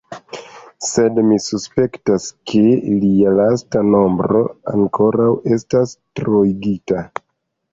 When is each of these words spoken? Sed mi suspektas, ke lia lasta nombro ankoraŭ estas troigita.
Sed 0.85 1.19
mi 1.27 1.35
suspektas, 1.47 2.25
ke 2.51 2.61
lia 3.03 3.33
lasta 3.41 3.83
nombro 3.97 4.43
ankoraŭ 4.75 5.29
estas 5.59 5.95
troigita. 6.23 7.07